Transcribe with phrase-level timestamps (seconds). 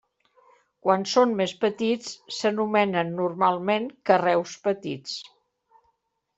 [0.87, 5.17] Quan són més petits, s'anomenen normalment carreus petits.